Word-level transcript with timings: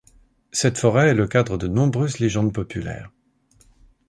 Cette 0.51 0.79
forêt 0.79 1.09
est 1.09 1.13
le 1.13 1.27
cadre 1.27 1.59
de 1.59 1.67
nombreuses 1.67 2.17
légendes 2.17 2.51
populaires. 2.51 3.11